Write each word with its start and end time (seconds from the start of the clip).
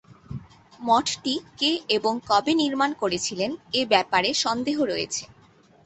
মঠটি 0.79 1.35
কে 1.59 1.71
এবং 1.95 2.13
কবে 2.29 2.53
নির্মাণ 2.61 2.91
করেছিলেন 3.01 3.49
এ 3.73 3.91
ব্যাপারে 3.91 4.29
সন্দেহ 4.43 4.77
রয়েছে। 4.85 5.23